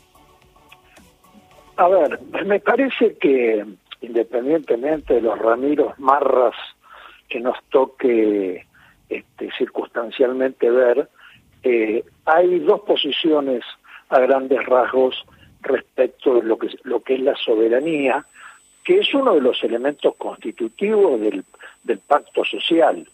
A 1.77 1.89
ver, 1.89 2.19
me 2.45 2.61
parece 2.61 3.17
que 3.17 3.65
independientemente 4.01 5.15
de 5.15 5.21
los 5.21 5.39
Ramiros 5.39 5.99
Marras 5.99 6.55
que 7.29 7.41
nos 7.41 7.57
toque 7.71 8.67
este, 9.09 9.51
circunstancialmente 9.59 10.71
ver, 10.71 11.09
eh, 11.63 12.05
hay 12.25 12.59
dos 12.61 12.81
posiciones 12.83 13.65
a 14.09 14.21
grandes 14.21 14.65
rasgos 14.65 15.25
respecto 15.63 16.37
de 16.37 16.43
lo 16.43 16.59
que, 16.59 16.69
lo 16.85 17.01
que 17.01 17.15
es 17.15 17.21
la 17.21 17.35
soberanía, 17.37 18.25
que 18.87 19.01
es 19.01 19.13
uno 19.15 19.35
de 19.35 19.41
los 19.41 19.63
elementos 19.65 20.15
constitutivos 20.15 21.21
del, 21.21 21.45
pacto 22.07 22.45
social. 22.45 23.05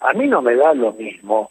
A 0.00 0.12
mí 0.12 0.28
no 0.28 0.42
me 0.42 0.54
da 0.54 0.74
lo 0.74 0.92
mismo 0.92 1.50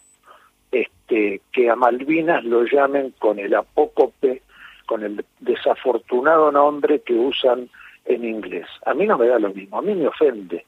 este, 0.71 1.41
que 1.51 1.67
a 1.67 1.75
Malvinas 1.75 2.43
lo 2.43 2.63
llamen 2.63 3.11
con 3.17 3.39
el 3.39 3.55
apócope, 3.55 4.43
con 4.85 5.01
el 5.03 5.25
desafortunado 5.39 6.51
nombre 6.51 7.00
que 7.00 7.15
usan 7.15 7.69
en 8.05 8.23
inglés. 8.23 8.67
A 8.85 8.93
mí 8.93 9.07
no 9.07 9.17
me 9.17 9.27
da 9.27 9.39
lo 9.39 9.50
mismo, 9.50 9.79
a 9.79 9.81
mí 9.81 9.95
me 9.95 10.07
ofende. 10.07 10.63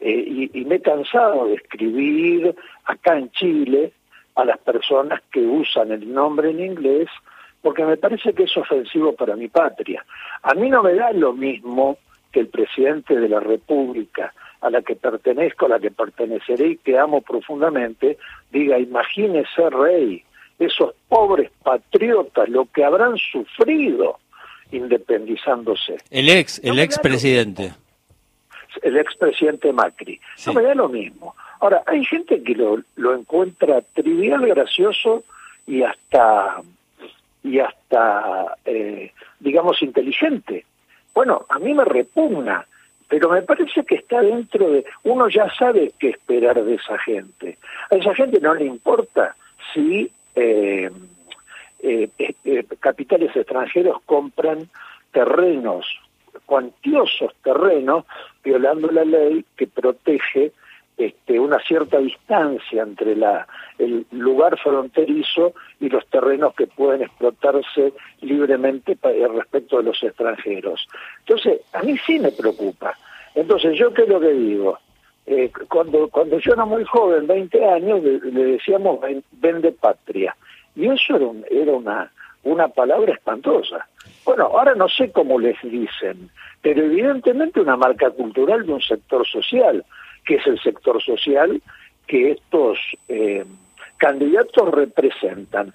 Eh, 0.00 0.48
y, 0.54 0.64
me 0.64 0.76
he 0.76 0.80
cansado 0.80 1.44
de 1.44 1.56
escribir 1.56 2.54
acá 2.86 3.18
en 3.18 3.30
Chile 3.32 3.92
a 4.34 4.46
las 4.46 4.56
personas 4.60 5.20
que 5.30 5.40
usan 5.40 5.92
el 5.92 6.10
nombre 6.10 6.48
en 6.48 6.60
inglés 6.60 7.10
porque 7.60 7.84
me 7.84 7.98
parece 7.98 8.32
que 8.32 8.44
es 8.44 8.56
ofensivo 8.56 9.14
para 9.14 9.36
mi 9.36 9.48
patria. 9.48 10.02
A 10.42 10.54
mí 10.54 10.70
no 10.70 10.82
me 10.82 10.94
da 10.94 11.12
lo 11.12 11.34
mismo 11.34 11.98
que 12.32 12.40
el 12.40 12.48
presidente 12.48 13.16
de 13.16 13.28
la 13.28 13.40
República 13.40 14.32
a 14.60 14.70
la 14.70 14.82
que 14.82 14.94
pertenezco, 14.94 15.66
a 15.66 15.70
la 15.70 15.80
que 15.80 15.90
perteneceré 15.90 16.68
y 16.68 16.76
que 16.76 16.98
amo 16.98 17.22
profundamente, 17.22 18.18
diga, 18.50 18.78
imagínese 18.78 19.70
rey, 19.70 20.22
esos 20.58 20.94
pobres 21.08 21.50
patriotas, 21.62 22.48
lo 22.48 22.66
que 22.66 22.84
habrán 22.84 23.16
sufrido 23.16 24.18
independizándose. 24.70 25.96
El 26.10 26.28
ex, 26.28 26.60
el 26.62 26.78
ex 26.78 26.98
presidente. 26.98 27.72
El 28.82 28.98
ex 28.98 29.16
presidente 29.16 29.72
Macri. 29.72 30.20
No 30.46 30.52
me 30.52 30.62
da 30.62 30.74
lo 30.74 30.88
mismo. 30.88 31.34
Ahora, 31.60 31.82
hay 31.86 32.04
gente 32.04 32.42
que 32.42 32.54
lo, 32.54 32.80
lo 32.96 33.14
encuentra 33.14 33.80
trivial, 33.94 34.46
gracioso 34.46 35.24
y 35.66 35.82
hasta, 35.82 36.62
y 37.42 37.58
hasta 37.58 38.56
eh, 38.64 39.12
digamos, 39.40 39.82
inteligente. 39.82 40.64
Bueno, 41.14 41.44
a 41.48 41.58
mí 41.58 41.74
me 41.74 41.84
repugna 41.84 42.66
pero 43.10 43.28
me 43.28 43.42
parece 43.42 43.84
que 43.84 43.96
está 43.96 44.22
dentro 44.22 44.70
de... 44.70 44.84
Uno 45.02 45.28
ya 45.28 45.52
sabe 45.52 45.92
qué 45.98 46.10
esperar 46.10 46.62
de 46.64 46.76
esa 46.76 46.96
gente. 46.98 47.58
A 47.90 47.96
esa 47.96 48.14
gente 48.14 48.38
no 48.40 48.54
le 48.54 48.66
importa 48.66 49.34
si 49.74 50.08
eh, 50.36 50.88
eh, 51.80 52.08
eh, 52.44 52.64
capitales 52.78 53.34
extranjeros 53.34 54.00
compran 54.06 54.68
terrenos, 55.10 55.86
cuantiosos 56.46 57.34
terrenos, 57.42 58.04
violando 58.44 58.88
la 58.92 59.04
ley 59.04 59.44
que 59.56 59.66
protege 59.66 60.52
este, 61.00 61.40
una 61.40 61.58
cierta 61.60 61.98
distancia 61.98 62.82
entre 62.82 63.16
la, 63.16 63.46
el 63.78 64.04
lugar 64.10 64.58
fronterizo 64.58 65.54
y 65.80 65.88
los 65.88 66.06
terrenos 66.08 66.54
que 66.54 66.66
pueden 66.66 67.00
explotarse 67.00 67.94
libremente 68.20 68.98
eh, 69.02 69.28
respecto 69.34 69.78
de 69.78 69.84
los 69.84 70.02
extranjeros. 70.02 70.86
Entonces, 71.20 71.62
a 71.72 71.82
mí 71.82 71.96
sí 72.06 72.18
me 72.18 72.30
preocupa. 72.32 72.94
Entonces, 73.34 73.78
¿yo 73.78 73.94
qué 73.94 74.02
es 74.02 74.08
lo 74.10 74.20
que 74.20 74.32
digo? 74.32 74.78
Eh, 75.24 75.50
cuando, 75.70 76.08
cuando 76.08 76.38
yo 76.38 76.52
era 76.52 76.66
muy 76.66 76.84
joven, 76.84 77.26
20 77.26 77.64
años, 77.64 78.02
le, 78.02 78.44
decíamos 78.44 79.00
vende 79.32 79.72
patria. 79.72 80.36
Y 80.76 80.86
eso 80.86 81.16
era, 81.16 81.28
era 81.50 81.72
una, 81.72 82.12
una 82.42 82.68
palabra 82.68 83.14
espantosa. 83.14 83.88
Bueno, 84.26 84.50
ahora 84.52 84.74
no 84.74 84.86
sé 84.90 85.10
cómo 85.12 85.38
les 85.38 85.56
dicen, 85.62 86.28
pero 86.60 86.84
evidentemente 86.84 87.58
una 87.58 87.78
marca 87.78 88.10
cultural 88.10 88.66
de 88.66 88.72
un 88.74 88.82
sector 88.82 89.26
social 89.26 89.82
que 90.24 90.36
es 90.36 90.46
el 90.46 90.60
sector 90.60 91.02
social 91.02 91.60
que 92.06 92.32
estos 92.32 92.78
eh, 93.08 93.44
candidatos 93.96 94.70
representan. 94.70 95.72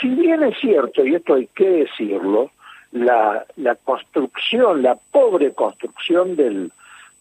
Si 0.00 0.08
bien 0.08 0.42
es 0.42 0.58
cierto, 0.58 1.04
y 1.06 1.14
esto 1.14 1.34
hay 1.34 1.46
que 1.48 1.68
decirlo, 1.68 2.50
la, 2.92 3.44
la 3.56 3.74
construcción, 3.76 4.82
la 4.82 4.96
pobre 4.96 5.52
construcción 5.52 6.36
del, 6.36 6.72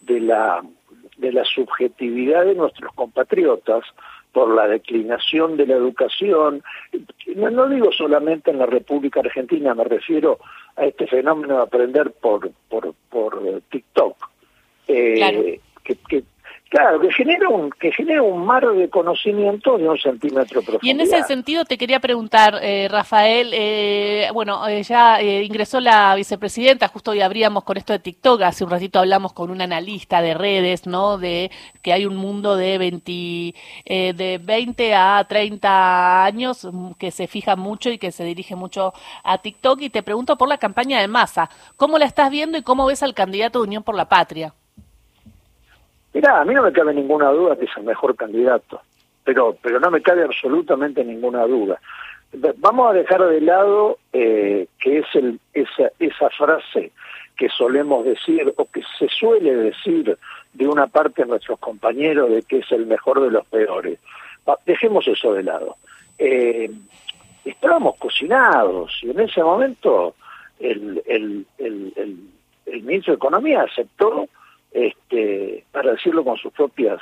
de, 0.02 0.20
la, 0.20 0.64
de 1.18 1.32
la 1.32 1.44
subjetividad 1.44 2.46
de 2.46 2.56
nuestros 2.56 2.94
compatriotas, 2.94 3.84
por 4.36 4.54
la 4.54 4.68
declinación 4.68 5.56
de 5.56 5.66
la 5.66 5.76
educación, 5.76 6.62
no, 7.38 7.50
no, 7.52 7.70
digo 7.70 7.90
solamente 7.94 8.52
en 8.52 8.60
la 8.60 8.66
República 8.66 9.22
Argentina, 9.22 9.74
me 9.74 9.86
refiero 9.86 10.40
a 10.76 10.84
este 10.84 11.08
fenómeno 11.08 11.56
de 11.56 11.64
aprender 11.64 12.12
por, 12.12 12.52
por, 12.68 12.94
por 13.10 13.42
eh, 13.48 13.62
TikTok, 13.72 14.18
eh, 14.90 15.62
que, 15.86 15.96
que, 16.10 16.24
Claro, 16.70 17.00
que 17.00 17.12
genera 17.12 17.48
un 17.48 17.70
que 17.70 17.92
genera 17.92 18.24
un 18.24 18.44
mar 18.44 18.68
de 18.68 18.90
conocimiento 18.90 19.78
de 19.78 19.88
un 19.88 19.98
centímetro 20.00 20.62
profundo. 20.62 20.80
Y 20.82 20.90
en 20.90 21.00
ese 21.00 21.22
sentido 21.24 21.64
te 21.64 21.78
quería 21.78 22.00
preguntar, 22.00 22.60
eh, 22.62 22.88
Rafael, 22.90 23.52
eh, 23.54 24.30
bueno, 24.34 24.68
eh, 24.68 24.82
ya 24.82 25.22
eh, 25.22 25.44
ingresó 25.44 25.80
la 25.80 26.16
vicepresidenta, 26.16 26.88
justo 26.88 27.12
hoy 27.12 27.22
abríamos 27.22 27.64
con 27.64 27.78
esto 27.78 27.94
de 27.94 28.00
TikTok, 28.00 28.42
hace 28.42 28.64
un 28.64 28.72
ratito 28.72 28.98
hablamos 28.98 29.34
con 29.34 29.52
un 29.52 29.62
analista 29.62 30.22
de 30.22 30.34
redes, 30.34 30.88
¿no? 30.88 31.20
De 31.20 31.52
que 31.84 31.94
hay 31.94 32.08
un 32.08 32.16
mundo 32.16 32.56
de 32.56 32.80
20, 32.80 33.54
eh, 33.86 34.14
de 34.14 34.40
20 34.40 34.96
a 34.96 35.24
30 35.30 36.26
años 36.26 36.68
mm, 36.70 36.94
que 36.94 37.12
se 37.12 37.28
fija 37.28 37.56
mucho 37.56 37.92
y 37.92 38.00
que 38.00 38.12
se 38.12 38.24
dirige 38.24 38.56
mucho 38.56 38.92
a 39.24 39.38
TikTok 39.38 39.82
y 39.82 39.90
te 39.92 40.02
pregunto 40.02 40.36
por 40.36 40.50
la 40.50 40.58
campaña 40.58 41.00
de 41.00 41.08
masa, 41.08 41.50
¿cómo 41.78 42.00
la 42.00 42.06
estás 42.06 42.32
viendo 42.32 42.58
y 42.58 42.64
cómo 42.64 42.88
ves 42.88 43.04
al 43.04 43.14
candidato 43.14 43.60
de 43.60 43.68
Unión 43.68 43.84
por 43.84 43.96
la 43.96 44.10
Patria? 44.10 44.54
Mirá, 46.16 46.40
a 46.40 46.46
mí 46.46 46.54
no 46.54 46.64
me 46.64 46.72
cabe 46.72 46.94
ninguna 46.94 47.30
duda 47.30 47.58
que 47.58 47.66
es 47.66 47.72
el 47.76 47.84
mejor 47.84 48.16
candidato, 48.16 48.80
pero, 49.26 49.58
pero 49.62 49.82
no 49.82 49.92
me 49.92 50.02
cabe 50.02 50.24
absolutamente 50.24 51.04
ninguna 51.04 51.46
duda. 51.46 51.78
Vamos 52.56 52.90
a 52.90 52.94
dejar 52.94 53.22
de 53.28 53.42
lado 53.42 53.98
eh, 54.14 54.68
que 54.80 55.00
es 55.00 55.06
el, 55.14 55.42
esa, 55.54 55.92
esa 56.00 56.30
frase 56.30 56.94
que 57.36 57.50
solemos 57.50 58.06
decir 58.06 58.54
o 58.56 58.64
que 58.64 58.82
se 58.98 59.10
suele 59.10 59.54
decir 59.58 60.18
de 60.54 60.68
una 60.68 60.88
parte 60.88 61.24
de 61.24 61.28
nuestros 61.28 61.60
compañeros 61.60 62.30
de 62.30 62.44
que 62.44 62.60
es 62.60 62.72
el 62.72 62.86
mejor 62.86 63.20
de 63.20 63.32
los 63.32 63.46
peores. 63.48 64.00
Dejemos 64.66 65.06
eso 65.10 65.34
de 65.34 65.44
lado. 65.44 65.76
Eh, 66.18 66.72
estábamos 67.44 67.98
cocinados 67.98 68.98
y 69.02 69.12
en 69.12 69.20
ese 69.20 69.44
momento 69.44 70.16
el, 70.62 71.04
el, 71.06 71.46
el, 71.58 72.84
ministro 72.84 73.12
de 73.12 73.18
Economía 73.18 73.64
aceptó 73.64 74.30
este, 74.76 75.64
para 75.72 75.92
decirlo 75.92 76.26
con 76.26 76.36
sus 76.36 76.52
propias 76.52 77.00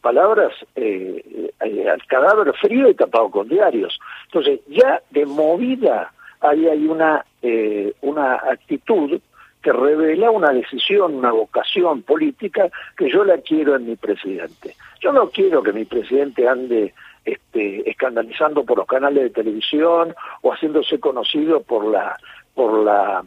palabras, 0.00 0.52
eh, 0.76 1.50
eh, 1.60 1.88
al 1.90 2.06
cadáver 2.06 2.54
frío 2.54 2.88
y 2.88 2.94
tapado 2.94 3.28
con 3.30 3.48
diarios. 3.48 3.98
Entonces, 4.26 4.60
ya 4.68 5.02
de 5.10 5.26
movida 5.26 6.12
ahí 6.40 6.68
hay 6.68 6.86
una, 6.86 7.24
eh, 7.42 7.92
una 8.02 8.34
actitud 8.34 9.20
que 9.60 9.72
revela 9.72 10.30
una 10.30 10.50
decisión, 10.50 11.16
una 11.16 11.32
vocación 11.32 12.02
política 12.02 12.68
que 12.96 13.10
yo 13.10 13.24
la 13.24 13.38
quiero 13.38 13.74
en 13.74 13.86
mi 13.86 13.96
presidente. 13.96 14.76
Yo 15.00 15.12
no 15.12 15.28
quiero 15.30 15.64
que 15.64 15.72
mi 15.72 15.84
presidente 15.84 16.46
ande 16.46 16.94
este, 17.24 17.90
escandalizando 17.90 18.64
por 18.64 18.78
los 18.78 18.86
canales 18.86 19.24
de 19.24 19.30
televisión 19.30 20.14
o 20.42 20.52
haciéndose 20.52 21.00
conocido 21.00 21.60
por 21.60 21.86
la 21.86 22.16
por 22.56 22.82
la 22.84 23.22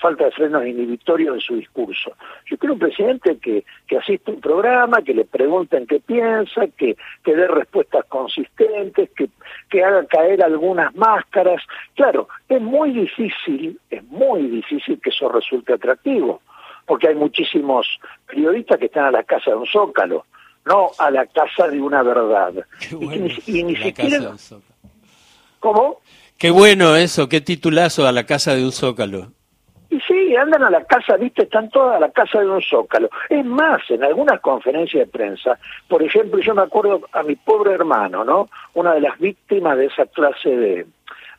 falta 0.00 0.24
de 0.24 0.30
frenos 0.30 0.66
inhibitorios 0.66 1.34
en 1.34 1.40
su 1.42 1.56
discurso. 1.56 2.12
Yo 2.46 2.56
quiero 2.56 2.72
un 2.72 2.78
presidente 2.78 3.36
que, 3.36 3.66
que 3.86 3.98
asista 3.98 4.30
a 4.30 4.34
un 4.34 4.40
programa, 4.40 5.02
que 5.02 5.12
le 5.12 5.26
pregunten 5.26 5.86
qué 5.86 6.00
piensa, 6.00 6.66
que, 6.78 6.96
que 7.22 7.36
dé 7.36 7.48
respuestas 7.48 8.06
consistentes, 8.06 9.10
que, 9.10 9.28
que 9.68 9.84
haga 9.84 10.06
caer 10.06 10.42
algunas 10.42 10.94
máscaras. 10.94 11.62
Claro, 11.94 12.28
es 12.48 12.62
muy 12.62 12.92
difícil, 12.92 13.78
es 13.90 14.02
muy 14.04 14.48
difícil 14.48 14.98
que 15.02 15.10
eso 15.10 15.28
resulte 15.28 15.74
atractivo, 15.74 16.40
porque 16.86 17.08
hay 17.08 17.14
muchísimos 17.14 17.86
periodistas 18.26 18.78
que 18.78 18.86
están 18.86 19.04
a 19.04 19.10
la 19.10 19.22
casa 19.24 19.50
de 19.50 19.56
un 19.56 19.66
zócalo, 19.66 20.24
no 20.64 20.92
a 20.98 21.10
la 21.10 21.26
casa 21.26 21.68
de 21.68 21.78
una 21.78 22.02
verdad. 22.02 22.54
Bueno, 22.92 23.26
y, 23.46 23.58
y 23.58 23.64
ni 23.64 23.76
siquiera... 23.76 24.32
¿Cómo? 25.60 26.00
Qué 26.38 26.50
bueno 26.50 26.96
eso, 26.96 27.28
qué 27.28 27.40
titulazo 27.40 28.06
a 28.06 28.12
la 28.12 28.24
casa 28.24 28.54
de 28.54 28.64
un 28.64 28.72
zócalo. 28.72 29.32
Y 29.90 30.00
sí, 30.00 30.34
andan 30.34 30.62
a 30.62 30.70
la 30.70 30.84
casa, 30.84 31.16
viste, 31.16 31.42
están 31.42 31.68
todas 31.68 31.96
a 31.96 32.00
la 32.00 32.10
casa 32.10 32.40
de 32.40 32.48
un 32.48 32.62
zócalo. 32.62 33.10
Es 33.28 33.44
más, 33.44 33.82
en 33.90 34.02
algunas 34.02 34.40
conferencias 34.40 35.06
de 35.06 35.12
prensa, 35.12 35.58
por 35.86 36.02
ejemplo, 36.02 36.40
yo 36.40 36.54
me 36.54 36.62
acuerdo 36.62 37.02
a 37.12 37.22
mi 37.22 37.36
pobre 37.36 37.74
hermano, 37.74 38.24
¿no? 38.24 38.48
Una 38.74 38.94
de 38.94 39.02
las 39.02 39.18
víctimas 39.18 39.76
de 39.76 39.86
esa 39.86 40.06
clase 40.06 40.48
de, 40.48 40.86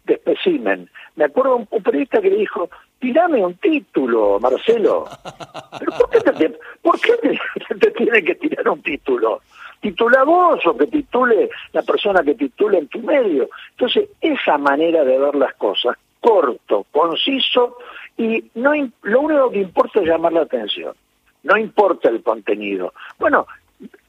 de 0.05 0.13
especimen. 0.13 0.89
Me 1.15 1.25
acuerdo 1.25 1.55
un, 1.55 1.67
un 1.69 1.83
periodista 1.83 2.21
que 2.21 2.29
le 2.29 2.37
dijo, 2.37 2.69
tirame 2.99 3.43
un 3.43 3.55
título, 3.55 4.39
Marcelo. 4.39 5.05
¿Pero 5.79 5.91
por 5.97 6.09
qué 6.09 6.19
te, 6.19 6.59
por 6.81 6.99
qué 7.01 7.13
te, 7.21 7.75
te 7.79 7.91
tiene 7.91 8.23
que 8.23 8.35
tirar 8.35 8.69
un 8.69 8.81
título? 8.81 9.41
Titula 9.83 10.23
vos 10.23 10.65
o 10.65 10.77
que 10.77 10.87
titule 10.87 11.49
la 11.73 11.81
persona 11.83 12.23
que 12.23 12.35
titule 12.35 12.77
en 12.79 12.87
tu 12.87 12.99
medio. 12.99 13.49
Entonces, 13.71 14.09
esa 14.21 14.57
manera 14.57 15.03
de 15.03 15.19
ver 15.19 15.35
las 15.35 15.53
cosas, 15.55 15.97
corto, 16.21 16.85
conciso, 16.89 17.77
y 18.17 18.45
no 18.55 18.71
lo 19.01 19.21
único 19.21 19.51
que 19.51 19.59
importa 19.59 19.99
es 19.99 20.07
llamar 20.07 20.31
la 20.31 20.43
atención, 20.43 20.95
no 21.43 21.57
importa 21.57 22.09
el 22.09 22.23
contenido. 22.23 22.93
Bueno, 23.19 23.45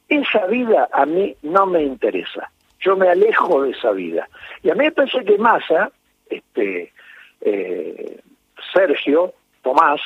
esa 0.08 0.46
vida 0.46 0.88
a 0.92 1.04
mí 1.06 1.34
no 1.42 1.66
me 1.66 1.82
interesa, 1.82 2.50
yo 2.78 2.96
me 2.96 3.08
alejo 3.08 3.62
de 3.62 3.72
esa 3.72 3.90
vida. 3.90 4.28
Y 4.62 4.70
a 4.70 4.74
mí 4.74 4.84
me 4.84 4.92
parece 4.92 5.24
que 5.24 5.38
Massa, 5.38 5.90
este, 6.30 6.92
eh, 7.40 8.20
Sergio, 8.72 9.32
Tomás, 9.62 10.00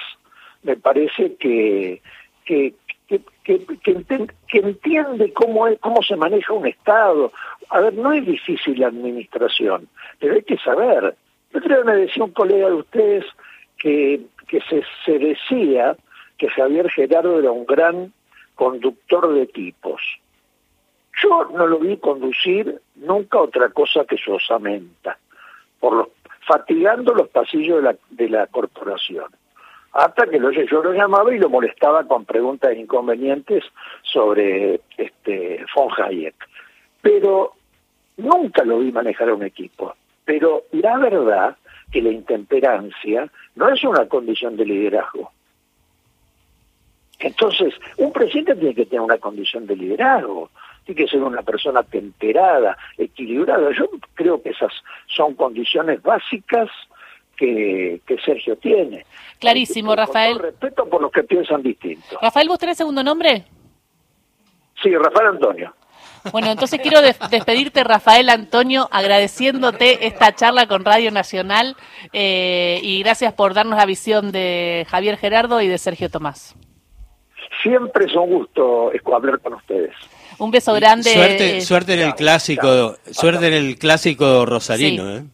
me 0.62 0.76
parece 0.76 1.34
que, 1.36 2.00
que, 2.46 2.74
que, 3.08 3.22
que, 3.42 3.64
que, 3.82 4.58
entiende 4.58 5.32
cómo, 5.32 5.66
es, 5.66 5.78
cómo 5.80 6.02
se 6.02 6.14
maneja 6.16 6.52
un 6.52 6.66
Estado. 6.66 7.32
A 7.70 7.80
ver, 7.80 7.94
no 7.94 8.12
es 8.12 8.24
difícil 8.24 8.78
la 8.78 8.88
administración, 8.88 9.88
pero 10.18 10.34
hay 10.34 10.42
que 10.42 10.58
saber. 10.58 11.16
Yo 11.52 11.60
creo 11.60 11.78
que 11.82 11.90
me 11.90 11.96
decía 11.96 12.24
un 12.24 12.32
colega 12.32 12.68
de 12.68 12.74
ustedes 12.74 13.24
que, 13.78 14.20
que 14.46 14.60
se, 14.60 15.18
decía 15.18 15.96
que 16.36 16.48
Javier 16.50 16.90
Gerardo 16.90 17.38
era 17.38 17.50
un 17.50 17.64
gran 17.64 18.12
conductor 18.54 19.32
de 19.32 19.46
tipos. 19.46 20.02
Yo 21.22 21.46
no 21.46 21.66
lo 21.66 21.78
vi 21.78 21.96
conducir 21.96 22.80
nunca 22.96 23.40
otra 23.40 23.70
cosa 23.70 24.04
que 24.04 24.18
su 24.18 24.32
osamenta, 24.32 25.18
por 25.80 25.94
los, 25.94 26.08
fatigando 26.46 27.14
los 27.14 27.28
pasillos 27.28 27.76
de 27.78 27.82
la, 27.82 27.96
de 28.10 28.28
la 28.28 28.46
corporación 28.48 29.26
hasta 29.98 30.26
que 30.26 30.38
lo, 30.38 30.50
yo 30.52 30.82
lo 30.82 30.92
llamaba 30.92 31.34
y 31.34 31.38
lo 31.38 31.48
molestaba 31.48 32.04
con 32.04 32.24
preguntas 32.24 32.76
inconvenientes 32.76 33.64
sobre 34.02 34.80
este 34.96 35.64
von 35.74 35.88
Hayek. 35.96 36.36
Pero 37.02 37.54
nunca 38.16 38.64
lo 38.64 38.78
vi 38.78 38.92
manejar 38.92 39.28
a 39.28 39.34
un 39.34 39.42
equipo. 39.42 39.94
Pero 40.24 40.62
la 40.72 40.98
verdad 40.98 41.56
que 41.90 42.02
la 42.02 42.10
intemperancia 42.10 43.28
no 43.56 43.68
es 43.70 43.82
una 43.82 44.06
condición 44.06 44.56
de 44.56 44.66
liderazgo. 44.66 45.32
Entonces, 47.18 47.74
un 47.96 48.12
presidente 48.12 48.54
tiene 48.54 48.74
que 48.74 48.86
tener 48.86 49.00
una 49.00 49.18
condición 49.18 49.66
de 49.66 49.74
liderazgo, 49.74 50.50
tiene 50.84 51.02
que 51.02 51.10
ser 51.10 51.22
una 51.22 51.42
persona 51.42 51.82
temperada, 51.82 52.78
equilibrada. 52.96 53.72
Yo 53.72 53.88
creo 54.14 54.40
que 54.40 54.50
esas 54.50 54.72
son 55.08 55.34
condiciones 55.34 56.00
básicas 56.02 56.70
que, 57.38 58.00
que 58.06 58.16
Sergio 58.24 58.56
tiene. 58.56 59.06
Clarísimo, 59.38 59.90
Con 59.90 59.98
Rafael. 59.98 60.32
todo 60.36 60.42
respeto 60.46 60.88
por 60.88 61.00
los 61.02 61.12
que 61.12 61.22
piensan 61.22 61.62
distinto. 61.62 62.18
Rafael, 62.20 62.48
¿vos 62.48 62.58
tenés 62.58 62.76
segundo 62.76 63.02
nombre? 63.04 63.44
Sí, 64.82 64.90
Rafael 64.94 65.28
Antonio. 65.28 65.74
Bueno, 66.32 66.50
entonces 66.50 66.80
quiero 66.80 67.00
des 67.00 67.16
despedirte, 67.30 67.84
Rafael 67.84 68.28
Antonio, 68.28 68.88
agradeciéndote 68.90 70.06
esta 70.06 70.34
charla 70.34 70.66
con 70.66 70.84
Radio 70.84 71.10
Nacional 71.12 71.76
eh, 72.12 72.80
y 72.82 73.00
gracias 73.02 73.32
por 73.32 73.54
darnos 73.54 73.78
la 73.78 73.86
visión 73.86 74.32
de 74.32 74.84
Javier 74.90 75.16
Gerardo 75.16 75.60
y 75.62 75.68
de 75.68 75.78
Sergio 75.78 76.10
Tomás. 76.10 76.54
Siempre 77.62 78.06
es 78.06 78.14
un 78.14 78.26
gusto 78.30 78.90
hablar 79.14 79.40
con 79.40 79.54
ustedes. 79.54 79.94
Un 80.38 80.50
beso 80.50 80.74
grande. 80.74 81.12
Suerte, 81.12 81.60
suerte 81.60 81.94
en 81.94 82.00
el 82.00 82.14
clásico, 82.14 82.96
suerte 83.10 83.46
en 83.48 83.54
el 83.54 83.78
clásico 83.78 84.44
rosarino, 84.46 85.04
Sí. 85.04 85.18
¿eh? 85.18 85.24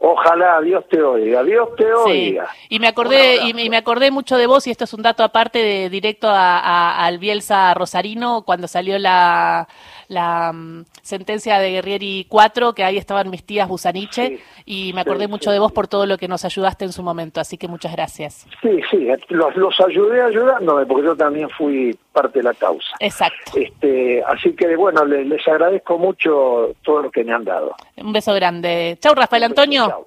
Ojalá 0.00 0.60
Dios 0.60 0.84
te 0.88 1.02
oiga, 1.02 1.42
Dios 1.42 1.70
te 1.76 1.82
Sí. 1.84 1.90
oiga. 2.06 2.48
Y 2.68 2.78
me 2.78 2.86
acordé 2.86 3.38
y 3.48 3.52
me, 3.52 3.64
y 3.64 3.70
me 3.70 3.76
acordé 3.78 4.12
mucho 4.12 4.36
de 4.36 4.46
vos 4.46 4.64
y 4.66 4.70
esto 4.70 4.84
es 4.84 4.94
un 4.94 5.02
dato 5.02 5.24
aparte 5.24 5.58
de 5.60 5.90
directo 5.90 6.28
a, 6.28 6.58
a- 6.60 7.04
al 7.04 7.18
Bielsa 7.18 7.74
Rosarino 7.74 8.42
cuando 8.42 8.68
salió 8.68 8.96
la 8.98 9.66
la 10.08 10.52
mm, 10.52 10.84
sentencia 11.02 11.58
de 11.58 11.70
Guerrieri 11.70 12.26
4, 12.28 12.74
que 12.74 12.84
ahí 12.84 12.96
estaban 12.96 13.30
mis 13.30 13.44
tías 13.44 13.68
Busaniche, 13.68 14.40
y 14.64 14.92
me 14.94 15.02
acordé 15.02 15.28
mucho 15.28 15.50
de 15.50 15.58
vos 15.58 15.72
por 15.72 15.86
todo 15.86 16.06
lo 16.06 16.18
que 16.18 16.28
nos 16.28 16.44
ayudaste 16.44 16.84
en 16.84 16.92
su 16.92 17.02
momento, 17.02 17.40
así 17.40 17.56
que 17.56 17.68
muchas 17.68 17.92
gracias. 17.92 18.46
Sí, 18.62 18.80
sí, 18.90 19.08
los, 19.28 19.56
los 19.56 19.80
ayudé 19.80 20.22
ayudándome, 20.22 20.86
porque 20.86 21.06
yo 21.06 21.16
también 21.16 21.48
fui 21.50 21.96
parte 22.12 22.40
de 22.40 22.44
la 22.44 22.54
causa. 22.54 22.88
Exacto. 23.00 23.52
Este, 23.54 24.22
así 24.24 24.54
que 24.54 24.74
bueno, 24.76 25.04
les, 25.04 25.46
agradezco 25.46 25.98
mucho 25.98 26.74
todo 26.82 27.02
lo 27.02 27.10
que 27.10 27.24
me 27.24 27.32
han 27.32 27.44
dado. 27.44 27.74
Un 27.96 28.12
beso 28.12 28.34
grande. 28.34 28.98
Chau, 29.00 29.14
Rafael 29.14 29.44
Antonio. 29.44 30.06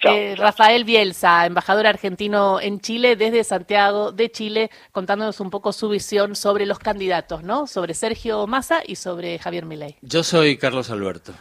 Eh, 0.00 0.34
Rafael 0.36 0.84
Bielsa, 0.84 1.46
embajador 1.46 1.86
argentino 1.86 2.60
en 2.60 2.80
Chile, 2.80 3.16
desde 3.16 3.44
Santiago 3.44 4.12
de 4.12 4.30
Chile, 4.30 4.70
contándonos 4.92 5.40
un 5.40 5.50
poco 5.50 5.72
su 5.72 5.88
visión 5.88 6.36
sobre 6.36 6.66
los 6.66 6.78
candidatos, 6.78 7.42
¿no? 7.42 7.66
Sobre 7.66 7.94
Sergio 7.94 8.46
Massa 8.46 8.82
y 8.86 8.96
sobre 8.96 9.38
Javier 9.38 9.64
Milei. 9.64 9.96
Yo 10.02 10.22
soy 10.22 10.58
Carlos 10.58 10.90
Alberto. 10.90 11.32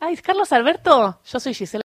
Ay, 0.00 0.16
Carlos 0.18 0.52
Alberto, 0.52 1.18
yo 1.24 1.40
soy 1.40 1.54
Gisela. 1.54 1.83